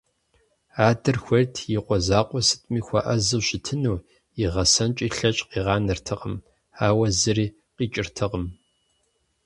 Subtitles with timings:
[0.87, 4.03] Адэр хуейт и къуэ закъуэр сытми хуэӀэзэу щытыну,
[4.43, 6.35] игъэсэнкӀи лъэкӀ къигъанэртэкъым,
[6.85, 8.45] ауэ зыри къикӀыртэкъым.